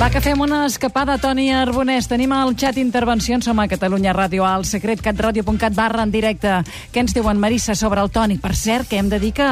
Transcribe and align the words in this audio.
Va, 0.00 0.08
que 0.08 0.20
fem 0.24 0.40
una 0.40 0.62
escapada, 0.64 1.18
Toni 1.20 1.50
Arbonès. 1.52 2.06
Tenim 2.08 2.32
al 2.32 2.54
xat 2.56 2.78
intervencions, 2.80 3.44
som 3.44 3.58
a 3.60 3.66
Catalunya 3.68 4.14
Ràdio, 4.16 4.46
al 4.48 4.64
secretcatradio.cat 4.64 5.74
barra 5.76 6.06
en 6.06 6.12
directe. 6.14 6.54
Què 6.94 7.02
ens 7.04 7.12
diuen, 7.16 7.36
Marissa, 7.40 7.74
sobre 7.76 8.00
el 8.00 8.08
Toni? 8.10 8.38
Per 8.40 8.54
cert, 8.56 8.88
que 8.88 8.96
hem 8.96 9.10
de 9.12 9.18
dir 9.20 9.34
que 9.36 9.48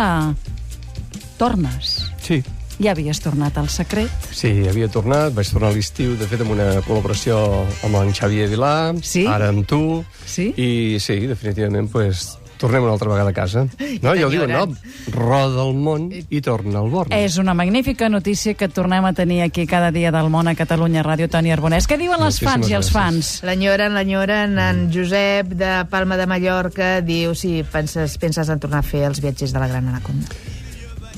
tornes. 1.38 1.98
Sí, 2.24 2.42
Ja 2.78 2.92
havies 2.92 3.18
tornat 3.18 3.56
al 3.58 3.68
secret. 3.68 4.08
sí, 4.30 4.68
havia 4.70 4.86
tornat, 4.88 5.32
vaig 5.34 5.48
tornar 5.50 5.72
a 5.72 5.74
l'estiu, 5.74 6.12
de 6.16 6.28
fet, 6.30 6.40
amb 6.44 6.52
una 6.54 6.76
col·laboració 6.86 7.66
amb 7.82 7.96
en 7.98 8.12
Xavier 8.14 8.46
Vilà, 8.48 8.94
Sí? 9.02 9.26
ara 9.26 9.48
amb 9.48 9.66
tu, 9.66 10.04
Sí? 10.24 10.54
i 10.56 11.00
sí, 11.00 11.26
definitivament, 11.26 11.90
pues, 11.90 12.37
tornem 12.58 12.82
una 12.84 12.92
altra 12.96 13.08
vegada 13.10 13.30
a 13.30 13.36
casa. 13.36 13.66
No, 14.02 14.12
ja 14.14 14.26
ho 14.26 14.30
diuen, 14.30 14.50
no? 14.52 14.66
Roda 15.14 15.64
el 15.64 15.74
món 15.74 16.08
i 16.12 16.40
torna 16.44 16.78
al 16.82 16.90
Born. 16.92 17.12
És 17.16 17.38
una 17.40 17.54
magnífica 17.56 18.08
notícia 18.12 18.54
que 18.54 18.68
tornem 18.68 19.04
a 19.08 19.12
tenir 19.16 19.40
aquí 19.42 19.66
cada 19.66 19.90
dia 19.94 20.12
del 20.14 20.28
món 20.30 20.46
a 20.48 20.54
Catalunya 20.58 21.02
Ràdio, 21.06 21.26
Toni 21.32 21.50
Arbonès. 21.54 21.88
Què 21.90 21.98
diuen 21.98 22.20
les 22.22 22.38
fans 22.42 22.68
i 22.70 22.76
els 22.78 22.90
gràcies. 22.90 22.94
fans? 22.94 23.32
L'enyoren, 23.48 23.94
l'enyoren. 23.96 24.58
En 24.58 24.84
Josep 24.94 25.50
de 25.58 25.72
Palma 25.90 26.16
de 26.20 26.28
Mallorca 26.30 27.00
diu 27.02 27.34
si 27.34 27.62
penses, 27.72 28.18
penses 28.22 28.48
en 28.52 28.60
tornar 28.62 28.84
a 28.84 28.86
fer 28.86 29.04
els 29.08 29.20
viatgers 29.24 29.52
de 29.56 29.58
la 29.64 29.68
Gran 29.72 29.88
Anaconda. 29.90 30.28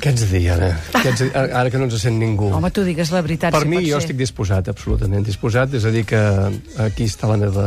Què 0.00 0.14
ets 0.14 0.22
de 0.24 0.30
dir, 0.32 0.46
ara? 0.54 0.70
Què 0.94 1.10
dir? 1.12 1.28
Ara 1.36 1.68
que 1.68 1.76
no 1.76 1.84
ens 1.84 1.98
sent 2.00 2.16
ningú. 2.16 2.48
Home, 2.56 2.70
tu 2.72 2.86
digues 2.86 3.10
la 3.12 3.20
veritat, 3.20 3.52
per 3.52 3.66
si 3.66 3.68
mi, 3.68 3.82
pot 3.82 3.84
jo 3.90 3.98
ser. 3.98 4.04
estic 4.06 4.16
disposat, 4.16 4.70
absolutament 4.72 5.26
disposat, 5.26 5.74
és 5.76 5.84
a 5.84 5.92
dir, 5.92 6.06
que 6.08 6.22
aquí 6.80 7.04
està 7.10 7.28
la 7.28 7.36
meva 7.36 7.66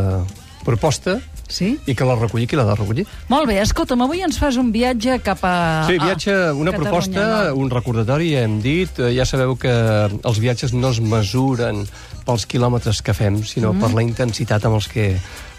proposta 0.66 1.20
Sí? 1.50 1.74
i 1.86 1.94
que 1.94 2.06
la 2.08 2.16
recolli 2.16 2.48
qui 2.48 2.58
l'ha 2.58 2.66
de 2.66 2.76
recollir. 2.78 3.04
Molt 3.30 3.50
bé, 3.50 3.60
escolta'm, 3.62 4.02
avui 4.06 4.24
ens 4.26 4.40
fas 4.40 4.56
un 4.58 4.72
viatge 4.74 5.20
cap 5.26 5.44
a... 5.46 5.56
Sí, 5.90 6.00
viatge, 6.00 6.34
una 6.56 6.72
Catalunya 6.72 6.78
proposta, 6.80 7.26
Nord. 7.28 7.60
un 7.62 7.74
recordatori, 7.74 8.32
ja 8.34 8.46
hem 8.48 8.58
dit. 8.64 9.00
Eh, 9.04 9.12
Ja 9.14 9.28
sabeu 9.30 9.54
que 9.60 9.74
els 10.16 10.40
viatges 10.42 10.74
no 10.74 10.90
es 10.90 11.02
mesuren 11.04 11.84
pels 12.26 12.48
quilòmetres 12.50 13.04
que 13.04 13.14
fem, 13.14 13.44
sinó 13.44 13.74
mm. 13.74 13.84
per 13.84 13.92
la 13.94 14.06
intensitat 14.06 14.66
amb 14.66 14.80
els 14.80 14.88
que 14.90 15.12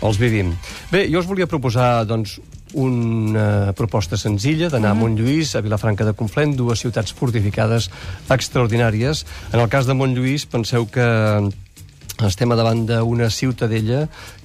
els 0.05 0.19
vivim. 0.19 0.55
Bé, 0.91 1.05
jo 1.13 1.21
us 1.21 1.29
volia 1.29 1.47
proposar, 1.47 2.05
doncs, 2.09 2.39
una 2.75 3.73
proposta 3.79 4.19
senzilla 4.19 4.69
d'anar 4.69 4.91
a 4.93 4.99
Montlluís, 4.99 5.55
a 5.55 5.63
Vilafranca 5.63 6.05
de 6.05 6.15
Conflent, 6.19 6.57
dues 6.59 6.83
ciutats 6.83 7.15
fortificades 7.15 7.89
extraordinàries. 8.29 9.25
En 9.53 9.63
el 9.63 9.71
cas 9.71 9.87
de 9.87 9.95
Montlluís, 9.95 10.49
penseu 10.51 10.89
que 10.91 11.07
estem 12.27 12.53
a 12.53 12.59
davant 12.59 12.85
d'una 12.87 13.31
ciutadella 13.31 14.05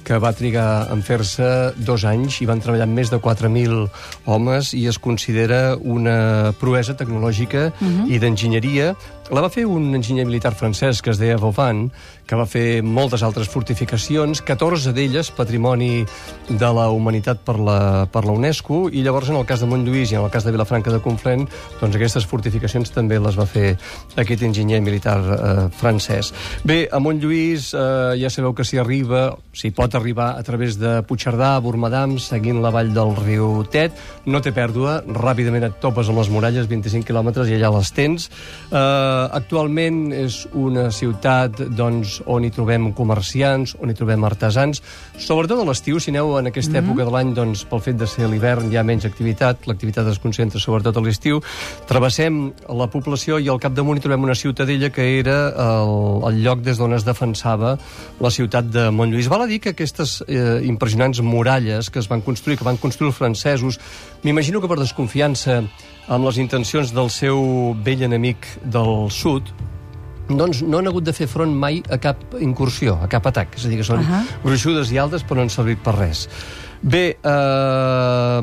que 0.09 0.17
va 0.17 0.31
trigar 0.33 0.87
en 0.89 1.03
fer-se 1.05 1.45
dos 1.85 2.01
anys 2.09 2.39
i 2.41 2.47
van 2.49 2.63
treballar 2.63 2.87
més 2.89 3.11
de 3.13 3.19
4.000 3.21 3.83
homes 4.25 4.71
i 4.73 4.87
es 4.89 4.97
considera 4.97 5.77
una 5.77 6.49
proesa 6.57 6.97
tecnològica 6.97 7.67
i 8.09 8.17
d'enginyeria. 8.17 8.95
La 9.29 9.43
va 9.45 9.51
fer 9.53 9.67
un 9.69 9.93
enginyer 9.93 10.25
militar 10.25 10.55
francès 10.57 11.03
que 11.05 11.11
es 11.13 11.19
deia 11.21 11.37
Vauban, 11.37 11.91
que 12.25 12.37
va 12.37 12.47
fer 12.49 12.81
moltes 12.81 13.21
altres 13.25 13.49
fortificacions, 13.49 14.41
14 14.45 14.89
d'elles 14.97 15.29
patrimoni 15.37 16.01
de 16.49 16.69
la 16.73 16.87
humanitat 16.89 17.43
per 17.45 17.59
la, 17.61 18.07
per 18.09 18.23
la 18.25 18.33
UNESCO, 18.33 18.87
i 18.89 19.03
llavors 19.05 19.29
en 19.29 19.37
el 19.37 19.45
cas 19.49 19.61
de 19.61 19.69
Montlluís 19.69 20.09
i 20.09 20.17
en 20.17 20.25
el 20.25 20.33
cas 20.33 20.45
de 20.45 20.53
Vilafranca 20.53 20.93
de 20.93 21.01
Conflent, 21.05 21.45
doncs 21.77 21.99
aquestes 21.99 22.25
fortificacions 22.25 22.89
també 22.93 23.21
les 23.21 23.37
va 23.37 23.45
fer 23.49 23.75
aquest 24.17 24.45
enginyer 24.49 24.81
militar 24.81 25.17
eh, 25.21 25.67
francès. 25.77 26.33
Bé, 26.65 26.87
a 26.89 26.97
Montlluís 26.97 27.69
eh, 27.77 28.17
ja 28.21 28.33
sabeu 28.33 28.57
que 28.57 28.65
s'hi 28.65 28.81
arriba, 28.81 29.27
s'hi 29.53 29.69
pot 29.69 29.93
arribar 29.93 29.98
a 30.39 30.43
través 30.43 30.77
de 30.79 31.01
Puigcerdà, 31.03 31.59
Bormadam, 31.59 32.17
seguint 32.19 32.61
la 32.61 32.71
vall 32.71 32.93
del 32.93 33.15
riu 33.17 33.63
Tet, 33.69 33.91
no 34.25 34.39
té 34.41 34.51
pèrdua, 34.55 35.03
ràpidament 35.05 35.65
et 35.67 35.79
topes 35.81 36.07
amb 36.09 36.17
les 36.19 36.29
muralles, 36.29 36.67
25 36.67 37.05
quilòmetres, 37.05 37.49
i 37.49 37.57
allà 37.57 37.69
les 37.75 37.91
tens. 37.91 38.29
Eh, 38.71 38.77
actualment 39.39 40.13
és 40.13 40.47
una 40.53 40.89
ciutat 40.91 41.59
doncs, 41.75 42.21
on 42.25 42.45
hi 42.45 42.51
trobem 42.51 42.91
comerciants, 42.93 43.75
on 43.79 43.89
hi 43.89 43.97
trobem 43.97 44.23
artesans, 44.23 44.81
sobretot 45.17 45.59
a 45.59 45.67
l'estiu, 45.67 45.99
si 45.99 46.11
aneu 46.13 46.37
en 46.39 46.47
aquesta 46.47 46.79
època 46.79 47.05
de 47.05 47.11
l'any, 47.11 47.33
doncs, 47.35 47.65
pel 47.69 47.83
fet 47.83 47.99
de 47.99 48.07
ser 48.07 48.29
l'hivern 48.29 48.71
hi 48.71 48.79
ha 48.79 48.85
menys 48.87 49.05
activitat, 49.05 49.67
l'activitat 49.67 50.07
es 50.07 50.19
concentra 50.23 50.59
sobretot 50.59 50.97
a 50.97 51.03
l'estiu, 51.03 51.41
travessem 51.89 52.53
la 52.69 52.89
població 52.91 53.39
i 53.39 53.49
al 53.49 53.59
capdamunt 53.61 53.99
hi 53.99 54.05
trobem 54.05 54.23
una 54.23 54.35
ciutadella 54.35 54.89
que 54.93 55.05
era 55.19 55.37
el, 55.67 55.93
el 56.29 56.41
lloc 56.43 56.63
des 56.65 56.79
d'on 56.79 56.95
es 56.95 57.05
defensava 57.07 57.75
la 58.19 58.31
ciutat 58.33 58.69
de 58.71 58.89
Montlluís. 58.91 59.29
Val 59.31 59.45
a 59.45 59.49
dir 59.49 59.59
que 59.63 59.75
aquestes 59.79 60.19
eh, 60.27 60.59
impressionants 60.67 61.23
muralles 61.23 61.89
que 61.89 62.03
es 62.03 62.11
van 62.11 62.21
construir, 62.21 62.59
que 62.59 62.67
van 62.67 62.77
construir 62.77 63.13
els 63.13 63.17
francesos, 63.17 63.79
m'imagino 64.25 64.59
que 64.59 64.67
per 64.67 64.77
desconfiança 64.81 65.61
amb 66.09 66.27
les 66.27 66.39
intencions 66.43 66.91
del 66.91 67.09
seu 67.13 67.73
vell 67.85 68.03
enemic 68.09 68.47
del 68.67 69.07
sud, 69.13 69.53
doncs 70.29 70.61
no 70.61 70.77
han 70.77 70.89
hagut 70.89 71.07
de 71.07 71.13
fer 71.15 71.25
front 71.29 71.53
mai 71.57 71.79
a 71.89 71.97
cap 72.01 72.21
incursió, 72.37 72.99
a 73.01 73.07
cap 73.09 73.25
atac. 73.31 73.55
És 73.57 73.65
a 73.65 73.71
dir, 73.71 73.79
que 73.79 73.87
són 73.87 74.03
uh. 74.03 74.09
-huh. 74.09 74.41
gruixudes 74.43 74.91
i 74.91 74.99
altes 74.99 75.25
però 75.25 75.35
no 75.35 75.41
han 75.47 75.49
servit 75.49 75.79
per 75.81 75.95
res. 75.95 76.27
Bé, 76.81 77.17
eh, 77.19 78.41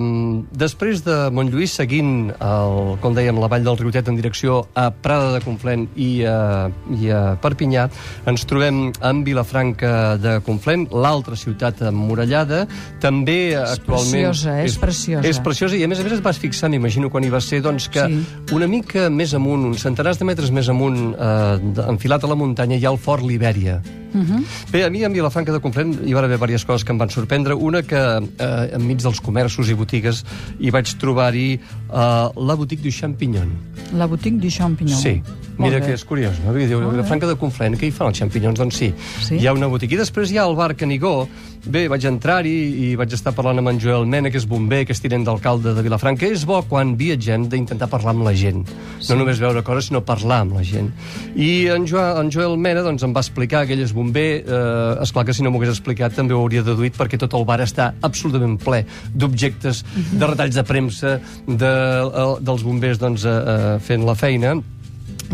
després 0.52 1.00
de 1.06 1.14
Montlluís, 1.32 1.72
seguint, 1.72 2.28
el, 2.36 2.74
com 3.00 3.14
dèiem, 3.16 3.38
la 3.40 3.48
vall 3.48 3.64
del 3.64 3.78
Riutet 3.80 4.10
en 4.12 4.18
direcció 4.18 4.58
a 4.76 4.90
Prada 4.90 5.30
de 5.32 5.40
Conflent 5.40 5.86
i 5.96 6.20
a, 6.28 6.68
i 7.00 7.08
a 7.08 7.22
Perpinyà, 7.40 7.86
ens 8.28 8.44
trobem 8.44 8.90
en 8.92 9.24
Vilafranca 9.24 10.18
de 10.20 10.36
Conflent, 10.44 10.84
l'altra 10.92 11.36
ciutat 11.40 11.80
emmurallada, 11.88 12.66
també 13.00 13.56
actualment... 13.56 14.28
preciosa, 14.28 14.60
és 14.68 14.78
preciosa. 14.84 15.28
És 15.32 15.40
preciosa, 15.40 15.80
i 15.80 15.84
a 15.84 15.88
més 15.88 16.04
a 16.04 16.04
més 16.04 16.18
et 16.18 16.24
vas 16.24 16.40
fixar, 16.40 16.68
m'imagino 16.68 17.08
quan 17.08 17.24
hi 17.24 17.32
va 17.32 17.40
ser, 17.40 17.62
doncs 17.64 17.88
que 17.88 18.04
Sí. 18.06 18.20
una 18.54 18.68
mica 18.68 19.08
més 19.10 19.32
amunt, 19.34 19.64
uns 19.72 19.80
centenars 19.82 20.20
de 20.20 20.28
metres 20.28 20.52
més 20.52 20.68
amunt, 20.68 21.14
eh, 21.16 21.86
enfilat 21.88 22.22
a 22.22 22.28
la 22.28 22.36
muntanya, 22.36 22.76
hi 22.76 22.84
ha 22.84 22.92
el 22.92 23.00
Fort 23.00 23.24
Libèria. 23.24 23.80
Uh 24.16 24.22
-huh. 24.22 24.44
Bé, 24.72 24.84
a 24.84 24.90
mi 24.90 25.04
en 25.04 25.12
Vilafranca 25.12 25.52
de 25.52 25.60
Conflent 25.60 26.00
hi 26.06 26.12
va 26.12 26.20
haver 26.20 26.30
diverses 26.30 26.64
coses 26.64 26.84
que 26.84 26.92
em 26.92 26.98
van 26.98 27.10
sorprendre. 27.10 27.54
Una 27.54 27.82
que 27.82 28.25
eh, 28.38 28.74
enmig 28.76 29.02
dels 29.02 29.20
comerços 29.20 29.68
i 29.70 29.74
botigues 29.78 30.24
hi 30.60 30.70
vaig 30.74 30.92
trobar-hi 31.00 31.48
eh, 31.56 32.28
la 32.36 32.54
boutique 32.56 32.82
du 32.82 32.90
champignon. 32.92 33.50
La 33.94 34.06
boutique 34.06 34.38
du 34.40 34.50
champignon. 34.50 34.98
Sí. 34.98 35.20
Molt 35.56 35.70
Mira 35.70 35.80
bé. 35.80 35.86
que 35.86 35.92
és 35.96 36.02
curiós, 36.04 36.36
no? 36.44 36.52
Vull 36.52 36.66
dir, 36.68 36.76
Vilafranca 36.76 37.26
de 37.30 37.34
Conflent, 37.40 37.78
què 37.80 37.86
hi 37.88 37.90
fan 37.94 38.10
els 38.10 38.18
xampinyons? 38.20 38.58
Doncs 38.60 38.76
sí, 38.76 38.90
Sí? 39.24 39.38
hi 39.40 39.46
ha 39.46 39.54
una 39.56 39.70
botiga. 39.72 39.94
I 39.94 40.02
després 40.02 40.30
hi 40.30 40.36
ha 40.36 40.44
el 40.44 40.54
bar 40.54 40.74
Canigó. 40.76 41.26
Bé, 41.66 41.88
vaig 41.88 42.04
entrar-hi 42.06 42.52
i 42.52 42.94
vaig 42.94 43.10
estar 43.16 43.32
parlant 43.34 43.58
amb 43.58 43.70
en 43.72 43.80
Joel 43.80 44.04
Mena, 44.06 44.30
que 44.30 44.36
és 44.38 44.44
bomber, 44.46 44.84
que 44.86 44.92
és 44.92 45.00
tinent 45.00 45.24
d'alcalde 45.24 45.72
de 45.74 45.82
Vilafranca. 45.82 46.26
És 46.28 46.44
bo, 46.46 46.60
quan 46.68 46.92
viatgem, 47.00 47.48
d'intentar 47.48 47.88
parlar 47.88 48.12
amb 48.12 48.22
la 48.28 48.34
gent. 48.36 48.66
Sí. 49.00 49.08
No 49.10 49.16
només 49.22 49.40
veure 49.40 49.62
coses, 49.66 49.88
sinó 49.88 50.02
parlar 50.04 50.42
amb 50.44 50.52
la 50.58 50.62
gent. 50.62 50.92
I 51.34 51.66
en, 51.72 51.86
jo, 51.88 51.98
en 52.20 52.30
Joel 52.30 52.58
Mena 52.60 52.82
doncs, 52.84 53.02
em 53.02 53.14
va 53.16 53.24
explicar 53.24 53.64
que 53.66 53.72
ell 53.72 53.82
és 53.82 53.94
bomber. 53.96 54.44
Eh, 54.46 55.02
esclar 55.02 55.24
que 55.24 55.32
si 55.34 55.42
no 55.42 55.50
m'ho 55.50 55.58
hagués 55.62 55.72
explicat 55.72 56.14
també 56.14 56.34
ho 56.36 56.42
hauria 56.44 56.62
deduït 56.62 56.94
perquè 57.00 57.18
tot 57.18 57.32
el 57.34 57.44
bar 57.48 57.58
està 57.64 57.94
absolutament 58.02 58.15
ple 58.64 58.84
d'objectes, 59.14 59.84
de 60.12 60.26
retalls 60.26 60.54
de 60.54 60.64
premsa, 60.64 61.18
de, 61.46 61.74
eh, 62.06 62.30
dels 62.40 62.62
bombers 62.62 62.98
doncs, 62.98 63.24
eh, 63.24 63.30
eh, 63.30 63.78
fent 63.80 64.06
la 64.06 64.14
feina 64.14 64.56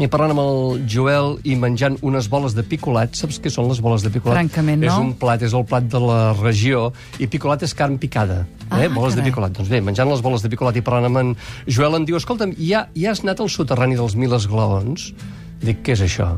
i 0.01 0.07
parlant 0.09 0.33
amb 0.33 0.41
el 0.41 0.85
Joel 0.89 1.35
i 1.45 1.55
menjant 1.59 1.99
unes 2.07 2.29
boles 2.33 2.55
de 2.57 2.65
picolat. 2.65 3.13
Saps 3.19 3.37
què 3.43 3.51
són 3.53 3.69
les 3.69 3.83
boles 3.85 4.05
de 4.05 4.13
picolat? 4.13 4.39
Francament, 4.39 4.81
no. 4.81 4.89
És 4.89 4.97
un 4.97 5.13
plat, 5.21 5.43
és 5.45 5.53
el 5.53 5.67
plat 5.69 5.85
de 5.85 6.01
la 6.01 6.33
regió, 6.39 6.87
i 7.21 7.29
picolat 7.29 7.65
és 7.67 7.75
carn 7.77 7.99
picada. 8.01 8.43
Ah, 8.71 8.81
eh? 8.81 8.89
Boles 8.89 9.13
carai. 9.13 9.21
de 9.21 9.29
picolat. 9.29 9.53
Doncs 9.59 9.69
bé, 9.73 9.83
menjant 9.85 10.09
les 10.09 10.25
boles 10.25 10.45
de 10.45 10.49
picolat 10.53 10.79
i 10.81 10.85
parlant 10.87 11.11
amb 11.11 11.21
en 11.21 11.35
Joel 11.67 12.01
em 12.01 12.09
diu, 12.09 12.17
escolta'm, 12.17 12.57
ja, 12.57 12.87
ja 12.97 13.13
has 13.13 13.21
anat 13.27 13.45
al 13.45 13.53
soterrani 13.53 13.99
dels 14.01 14.17
Mil 14.17 14.33
Esglaons? 14.39 15.11
Dic, 15.63 15.85
què 15.85 15.93
és 15.99 16.07
això? 16.09 16.33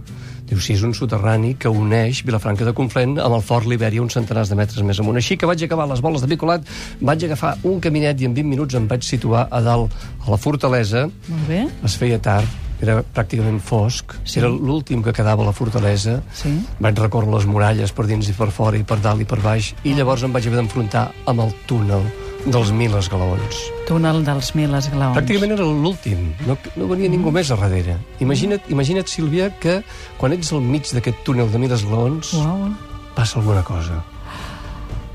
Diu, 0.44 0.58
sí, 0.60 0.74
és 0.76 0.82
un 0.84 0.92
soterrani 0.92 1.54
que 1.56 1.70
uneix 1.72 2.20
Vilafranca 2.28 2.66
de 2.68 2.74
Conflent 2.76 3.16
amb 3.22 3.38
el 3.38 3.42
Fort 3.42 3.64
Libèria 3.70 4.02
uns 4.04 4.12
centenars 4.18 4.50
de 4.52 4.58
metres 4.58 4.82
més 4.84 4.98
amunt. 5.00 5.16
Així 5.16 5.38
que 5.40 5.48
vaig 5.48 5.62
acabar 5.64 5.86
les 5.88 6.02
boles 6.04 6.20
de 6.20 6.28
picolat, 6.28 6.66
vaig 7.00 7.24
agafar 7.24 7.54
un 7.64 7.80
caminet 7.80 8.20
i 8.20 8.28
en 8.28 8.34
20 8.36 8.50
minuts 8.50 8.76
em 8.76 8.84
vaig 8.90 9.02
situar 9.08 9.46
a 9.50 9.62
dalt, 9.64 9.94
a 10.26 10.30
la 10.30 10.36
fortalesa, 10.36 11.06
Molt 11.28 11.48
bé. 11.48 11.62
es 11.88 11.96
feia 11.96 12.18
tard, 12.20 12.44
era 12.84 12.98
pràcticament 13.16 13.60
fosc, 13.64 14.12
Sí. 14.24 14.38
era 14.40 14.48
l'últim 14.52 15.02
que 15.02 15.12
quedava 15.16 15.42
a 15.42 15.46
la 15.46 15.52
fortalesa. 15.56 16.20
Sí. 16.34 16.52
Vaig 16.78 16.98
recórrer 16.98 17.32
les 17.32 17.46
muralles 17.46 17.92
per 17.92 18.04
dins 18.06 18.28
i 18.28 18.32
per 18.36 18.50
fora 18.50 18.76
i 18.76 18.82
per 18.84 19.00
dalt 19.00 19.22
i 19.22 19.24
per 19.24 19.40
baix, 19.40 19.72
i 19.84 19.94
llavors 19.94 20.22
em 20.24 20.32
vaig 20.32 20.46
haver 20.46 20.58
d'enfrontar 20.60 21.10
amb 21.26 21.40
el 21.40 21.54
túnel 21.66 22.02
dels 22.44 22.70
mil 22.76 22.94
esglaons. 22.98 23.60
Túnel 23.88 24.22
dels 24.26 24.50
mil 24.56 24.74
esglaons. 24.76 25.16
Pràcticament 25.16 25.54
era 25.56 25.66
l'últim, 25.66 26.26
no, 26.48 26.56
no 26.76 26.88
venia 26.90 27.10
ningú 27.12 27.32
més 27.34 27.50
a 27.52 27.58
darrere. 27.60 27.96
Imagina't, 28.24 28.66
imagina't, 28.72 29.08
Sílvia, 29.10 29.50
que 29.60 29.80
quan 30.20 30.34
ets 30.36 30.52
al 30.52 30.64
mig 30.64 30.90
d'aquest 30.92 31.24
túnel 31.26 31.50
de 31.52 31.60
mil 31.62 31.72
esglaons 31.74 32.34
Uau. 32.40 32.68
passa 33.16 33.40
alguna 33.40 33.64
cosa. 33.64 34.02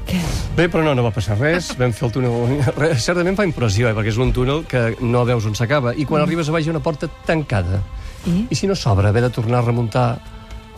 Què? 0.10 0.20
Bé, 0.58 0.66
però 0.74 0.82
no, 0.82 0.96
no 0.98 1.06
va 1.06 1.14
passar 1.14 1.38
res. 1.38 1.70
Vam 1.78 1.94
fer 1.94 2.08
el 2.08 2.16
túnel... 2.16 2.58
Res, 2.80 3.06
certament 3.06 3.38
fa 3.38 3.46
impressió, 3.46 3.92
eh, 3.92 3.96
perquè 3.98 4.10
és 4.10 4.18
un 4.22 4.34
túnel 4.34 4.66
que 4.70 4.96
no 5.06 5.22
veus 5.30 5.46
on 5.46 5.54
s'acaba. 5.58 5.94
I 5.94 6.08
quan 6.10 6.26
arribes 6.26 6.50
a 6.50 6.56
baix 6.56 6.66
hi 6.66 6.74
ha 6.74 6.76
una 6.76 6.84
porta 6.84 7.12
tancada. 7.28 7.84
I? 8.26 8.48
I 8.50 8.58
si 8.58 8.68
no 8.68 8.76
s'obre, 8.76 9.08
haver 9.08 9.22
de 9.28 9.32
tornar 9.36 9.62
a 9.62 9.68
remuntar 9.70 10.08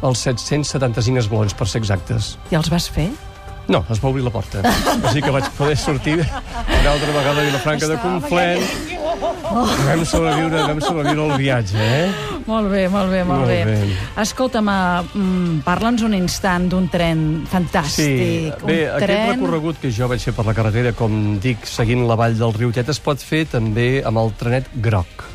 els 0.04 0.26
775 0.28 1.24
esglaons, 1.24 1.56
per 1.56 1.70
ser 1.70 1.80
exactes. 1.80 2.36
I 2.52 2.60
els 2.60 2.70
vas 2.74 2.90
fer? 2.92 3.08
No, 3.72 3.86
es 3.90 4.02
va 4.04 4.10
obrir 4.12 4.26
la 4.26 4.34
porta. 4.34 4.64
Així 5.08 5.22
que 5.24 5.32
vaig 5.32 5.48
poder 5.58 5.78
sortir 5.80 6.18
una 6.20 6.92
altra 6.92 7.12
vegada 7.12 7.40
a 7.40 7.46
Vilafranca 7.48 7.88
de 7.88 8.00
Conflent 8.04 9.00
Vam 9.22 10.04
sobreviure, 10.08 10.62
vam 10.68 10.80
sobreviure 10.82 11.26
el 11.26 11.34
viatge, 11.42 11.78
eh? 11.78 12.12
Molt 12.48 12.72
bé, 12.72 12.86
molt 12.90 13.12
bé, 13.12 13.24
molt, 13.28 13.44
Molt 13.44 13.52
bé. 13.52 13.60
bé. 13.68 13.98
Escolta'm, 14.24 14.70
uh, 14.72 15.04
mm, 15.14 15.60
parla'ns 15.66 16.06
un 16.08 16.16
instant 16.18 16.70
d'un 16.72 16.88
tren 16.90 17.44
fantàstic. 17.52 18.16
Sí, 18.16 18.52
bé, 18.64 18.80
un 18.88 18.96
aquest 18.96 19.06
tren... 19.06 19.36
recorregut 19.36 19.82
que 19.82 19.92
jo 19.92 20.08
vaig 20.12 20.24
fer 20.24 20.34
per 20.38 20.48
la 20.48 20.56
carretera, 20.58 20.96
com 20.98 21.38
dic, 21.44 21.68
seguint 21.68 22.08
la 22.08 22.18
vall 22.20 22.38
del 22.40 22.56
riu 22.58 22.72
Tet, 22.72 22.90
es 22.90 23.04
pot 23.04 23.22
fer 23.22 23.46
també 23.52 24.02
amb 24.06 24.24
el 24.24 24.34
trenet 24.40 24.72
groc. 24.82 25.31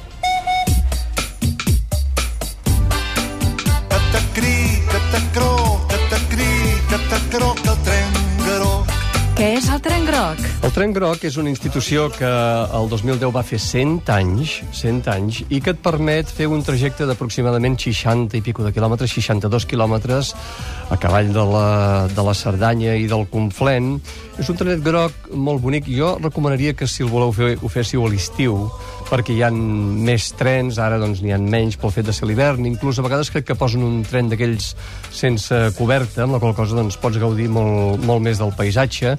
És 9.46 9.69
el 9.70 9.78
tren 9.78 10.02
groc? 10.02 10.40
El 10.66 10.72
tren 10.75 10.90
groc 10.90 11.22
és 11.28 11.37
una 11.38 11.52
institució 11.52 12.08
que 12.10 12.26
el 12.26 12.88
2010 12.90 13.31
va 13.31 13.44
fer 13.46 13.60
100 13.62 14.08
anys, 14.10 14.56
100 14.75 15.06
anys, 15.12 15.38
i 15.54 15.60
que 15.62 15.70
et 15.70 15.82
permet 15.84 16.32
fer 16.34 16.48
un 16.50 16.64
trajecte 16.66 17.06
d'aproximadament 17.06 17.76
60 17.78 18.34
i 18.34 18.43
pico 18.43 18.66
de 18.66 18.72
quilòmetres, 18.75 19.14
62 19.14 19.69
quilòmetres, 19.70 20.32
a 20.90 20.98
cavall 20.98 21.31
de 21.31 21.44
la, 21.46 21.69
de 22.10 22.25
la 22.26 22.34
Cerdanya 22.34 22.96
i 22.98 23.06
del 23.06 23.22
Conflent. 23.31 24.00
És 24.34 24.50
un 24.50 24.58
trenet 24.58 24.82
groc 24.82 25.31
molt 25.31 25.62
bonic. 25.62 25.87
Jo 25.94 26.16
recomanaria 26.19 26.75
que, 26.75 26.90
si 26.90 27.06
el 27.06 27.14
voleu 27.14 27.31
fer, 27.31 27.54
ho 27.62 27.70
féssiu 27.70 28.02
a 28.02 28.10
l'estiu, 28.10 28.64
perquè 29.06 29.34
hi 29.36 29.42
ha 29.46 29.50
més 29.50 30.28
trens, 30.38 30.80
ara 30.82 30.98
doncs 31.00 31.22
n'hi 31.22 31.32
ha 31.34 31.38
menys 31.40 31.78
pel 31.80 31.92
fet 31.94 32.08
de 32.08 32.14
ser 32.16 32.28
l'hivern, 32.28 32.66
inclús 32.68 32.98
a 32.98 33.04
vegades 33.06 33.30
crec 33.32 33.46
que 33.48 33.58
posen 33.58 33.84
un 33.86 34.00
tren 34.06 34.30
d'aquells 34.30 34.72
sense 35.14 35.60
coberta, 35.78 36.24
amb 36.24 36.36
la 36.36 36.40
qual 36.42 36.56
cosa 36.58 36.78
doncs, 36.78 36.98
pots 37.00 37.20
gaudir 37.22 37.48
molt, 37.52 38.02
molt 38.06 38.24
més 38.24 38.40
del 38.42 38.54
paisatge, 38.56 39.16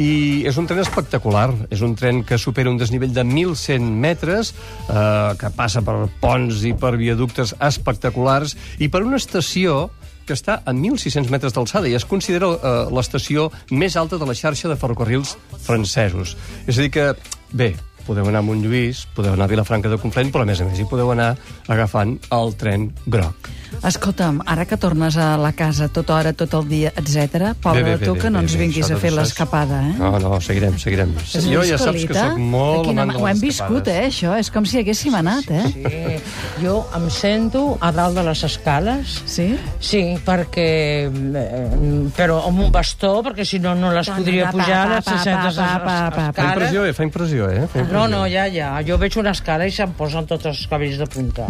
i 0.00 0.10
és 0.48 0.56
un 0.60 0.68
tren 0.68 0.80
espectacular, 0.82 1.50
és 1.70 1.84
un 1.84 1.94
tren 1.98 2.22
que 2.26 2.40
supera 2.40 2.72
un 2.72 2.80
desnivell 2.80 3.14
de 3.14 3.26
1.100 3.26 3.92
metres, 4.06 4.54
eh, 4.88 5.36
que 5.40 5.52
passa 5.56 5.84
per 5.84 5.98
ponts 6.22 6.64
i 6.64 6.74
per 6.76 6.96
viaductes 6.96 7.54
espectaculars, 7.60 8.56
i 8.80 8.88
per 8.88 9.04
una 9.04 9.20
estació 9.20 9.86
que 10.26 10.34
està 10.34 10.60
a 10.66 10.74
1.600 10.74 11.30
metres 11.30 11.54
d'alçada 11.54 11.88
i 11.88 11.94
es 11.96 12.04
considera 12.08 12.50
eh, 12.56 12.76
l'estació 12.92 13.50
més 13.70 13.96
alta 13.96 14.18
de 14.18 14.26
la 14.26 14.34
xarxa 14.34 14.68
de 14.72 14.78
ferrocarrils 14.80 15.36
francesos. 15.62 16.34
És 16.66 16.76
a 16.76 16.82
dir 16.82 16.90
que, 16.96 17.12
bé, 17.54 17.74
podeu 18.06 18.28
anar 18.30 18.40
a 18.42 18.46
Montlluís, 18.46 19.04
podeu 19.16 19.34
anar 19.34 19.48
a 19.48 19.52
Vilafranca 19.52 19.90
de 19.92 19.98
Conflent, 20.00 20.32
però 20.34 20.46
a 20.46 20.48
més 20.48 20.62
a 20.62 20.68
més 20.68 20.80
hi 20.80 20.88
podeu 20.88 21.10
anar 21.12 21.34
agafant 21.72 22.16
el 22.34 22.54
tren 22.58 22.90
groc. 23.06 23.50
Escolta'm, 23.86 24.40
ara 24.46 24.64
que 24.66 24.76
tornes 24.76 25.16
a 25.16 25.36
la 25.36 25.52
casa 25.52 25.88
tota 25.88 26.14
hora, 26.16 26.32
tot 26.32 26.52
el 26.54 26.68
dia, 26.68 26.92
etc, 26.96 27.52
pobre 27.62 27.82
Bé, 27.82 27.90
bé, 27.90 27.96
de 27.98 28.06
tu 28.06 28.14
bé, 28.14 28.20
que 28.20 28.30
no 28.30 28.38
bé, 28.38 28.44
ens 28.44 28.54
bé, 28.56 28.60
vinguis 28.64 28.90
a 28.90 28.96
fer 28.96 29.12
l'escapada, 29.12 29.80
eh? 29.90 29.94
No, 29.98 30.10
no, 30.22 30.40
seguirem, 30.40 30.78
seguirem. 30.78 31.12
És 31.26 31.46
jo 31.46 31.62
ja 31.66 31.78
saps 31.78 32.04
que 32.08 32.14
sóc 32.16 32.38
molt 32.38 32.86
quina 32.88 33.02
amant 33.02 33.14
ma- 33.14 33.18
de 33.18 33.22
Ho 33.24 33.28
hem 33.28 33.40
viscut, 33.42 33.88
eh, 33.88 34.06
això? 34.08 34.36
És 34.38 34.50
com 34.50 34.64
si 34.64 34.78
haguéssim 34.80 35.14
anat, 35.14 35.50
eh? 35.50 35.64
Sí, 35.72 36.64
jo 36.64 36.78
em 36.96 37.08
sento 37.10 37.76
a 37.80 37.90
dalt 37.92 38.16
de 38.16 38.22
les 38.26 38.42
escales. 38.44 39.20
Sí? 39.26 39.48
Sí, 39.80 40.02
perquè... 40.24 40.68
Eh, 41.06 42.10
però 42.16 42.40
amb 42.48 42.60
un 42.66 42.70
bastó, 42.72 43.22
perquè 43.26 43.44
si 43.44 43.58
no, 43.58 43.74
no 43.74 43.92
les 43.92 44.08
podria 44.10 44.50
pujar 44.50 44.82
pa, 44.88 44.94
les 44.96 45.04
pa, 45.04 45.16
600 45.18 45.56
pa, 45.56 45.66
pa, 45.66 45.76
pa, 45.84 45.86
pa. 45.86 46.10
Fa 46.10 46.30
escales. 46.30 46.52
impressió, 46.52 46.84
eh? 46.86 46.92
Fa 46.92 47.02
impressió, 47.04 47.50
eh? 47.50 47.66
Fa 47.66 47.78
No, 47.78 47.84
impressió. 47.84 48.08
no, 48.16 48.26
ja, 48.26 48.46
ja. 48.48 48.70
Jo 48.86 48.98
veig 48.98 49.16
una 49.18 49.30
escala 49.36 49.66
i 49.66 49.70
se'm 49.74 49.92
posen 49.98 50.26
tots 50.26 50.46
els 50.46 50.66
cabells 50.70 50.98
de 50.98 51.06
punta. 51.06 51.46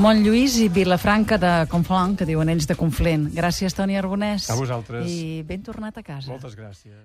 Montlluís 0.00 0.56
i 0.64 0.68
Vilafranca 0.72 1.19
de 1.26 1.66
Conflent, 1.70 2.16
que 2.16 2.26
diuen 2.28 2.48
ells 2.48 2.66
de 2.70 2.76
Conflent. 2.78 3.28
Gràcies, 3.34 3.74
Toni 3.76 3.96
Arbonès. 3.96 4.50
A 4.50 4.56
vosaltres. 4.58 5.08
I 5.10 5.42
ben 5.46 5.62
tornat 5.62 5.96
a 5.98 6.02
casa. 6.02 6.30
Moltes 6.30 6.56
gràcies. 6.56 7.00